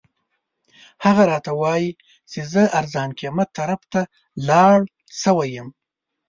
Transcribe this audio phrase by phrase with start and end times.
[1.03, 1.91] هغه راته وایي
[2.31, 4.01] چې زه ارزان قیمت طرف ته
[4.49, 4.77] لاړ
[5.21, 5.67] شوی یم.